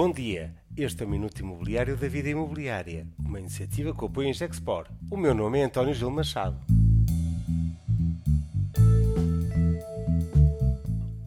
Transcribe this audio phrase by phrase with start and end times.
[0.00, 4.32] Bom dia, este é o Minuto Imobiliário da Vida Imobiliária, uma iniciativa que apoia em
[4.32, 4.86] Gexpor.
[5.10, 6.56] O meu nome é António Gil Machado.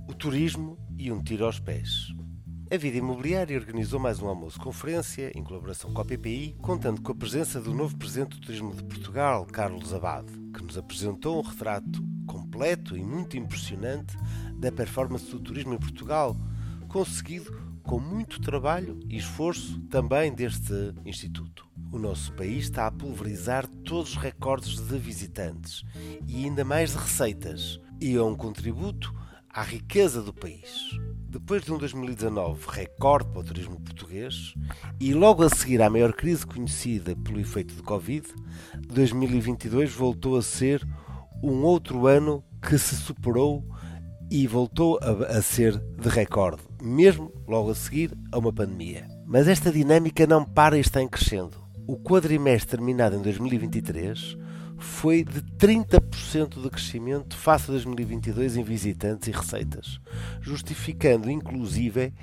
[0.07, 2.13] O turismo e um tiro aos pés.
[2.71, 7.15] A Vida Imobiliária organizou mais um almoço-conferência em colaboração com a PPI, contando com a
[7.15, 12.01] presença do novo Presidente do Turismo de Portugal, Carlos Abade, que nos apresentou um retrato
[12.25, 14.15] completo e muito impressionante
[14.53, 16.37] da performance do turismo em Portugal,
[16.87, 21.67] conseguido com muito trabalho e esforço também deste Instituto.
[21.91, 25.83] O nosso país está a pulverizar todos os recordes de visitantes
[26.27, 29.13] e ainda mais de receitas, e é um contributo
[29.49, 30.89] à riqueza do país.
[31.29, 34.53] Depois de um 2019 recorde para o turismo português
[34.99, 38.27] e logo a seguir à maior crise conhecida pelo efeito do Covid,
[38.87, 40.85] 2022 voltou a ser
[41.41, 43.65] um outro ano que se superou
[44.31, 49.05] e voltou a, a ser de recorde, mesmo logo a seguir a uma pandemia.
[49.25, 51.57] Mas esta dinâmica não para e está em crescendo.
[51.85, 54.37] O quadrimestre terminado em 2023
[54.77, 59.99] foi de 30% de crescimento face a 2022 em visitantes e receitas,
[60.39, 62.13] justificando inclusive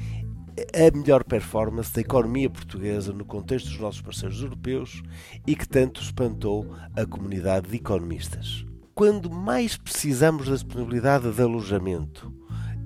[0.75, 5.03] a melhor performance da economia portuguesa no contexto dos nossos parceiros europeus
[5.47, 8.65] e que tanto espantou a comunidade de economistas
[8.99, 12.35] quando mais precisamos da disponibilidade de alojamento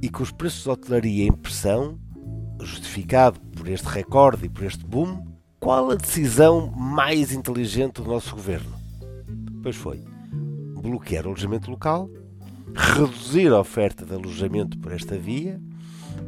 [0.02, 1.98] e com os preços de hotelaria em pressão,
[2.60, 5.24] justificado por este recorde e por este boom,
[5.58, 8.78] qual a decisão mais inteligente do nosso governo?
[9.62, 10.04] Pois foi
[10.82, 12.10] bloquear o alojamento local,
[12.74, 15.58] reduzir a oferta de alojamento por esta via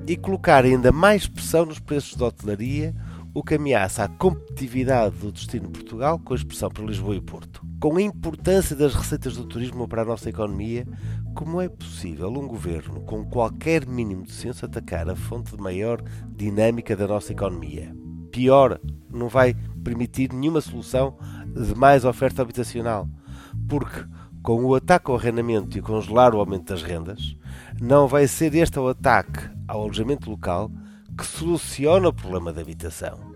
[0.07, 2.95] e colocar ainda mais pressão nos preços de hotelaria,
[3.35, 7.65] o que ameaça a competitividade do destino Portugal com a expressão para Lisboa e Porto
[7.85, 10.87] com a importância das receitas do turismo para a nossa economia,
[11.35, 16.03] como é possível um governo, com qualquer mínimo de senso, atacar a fonte de maior
[16.35, 17.95] dinâmica da nossa economia?
[18.33, 18.81] Pior,
[19.13, 19.53] não vai
[19.85, 21.19] permitir nenhuma solução
[21.55, 23.07] de mais oferta habitacional,
[23.69, 24.03] porque
[24.43, 27.37] com o ataque ao arrendamento e congelar o aumento das rendas,
[27.79, 30.71] não vai ser este o ataque ao alojamento local
[31.17, 33.35] que soluciona o problema da habitação.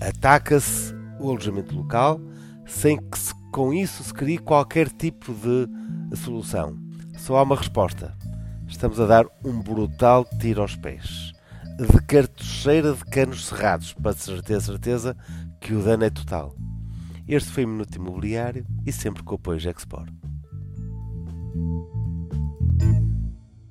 [0.00, 2.20] Ataca-se o alojamento local
[2.66, 6.76] sem que se com isso se crie qualquer tipo de solução.
[7.16, 8.14] Só há uma resposta.
[8.68, 11.32] Estamos a dar um brutal tiro aos pés.
[11.78, 15.16] De cartucheira de canos cerrados, para ter certeza
[15.58, 16.54] que o dano é total.
[17.26, 20.12] Este foi o Minuto Imobiliário e sempre com o apoio Gexport.